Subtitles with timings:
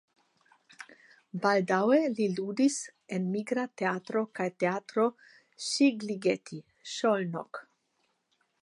[1.43, 2.77] Baldaŭe li ludis
[3.17, 5.07] en migra teatro kaj Teatro
[5.69, 6.63] Szigligeti
[6.97, 7.67] (Szolnok).